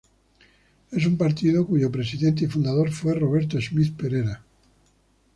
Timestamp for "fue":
2.91-3.13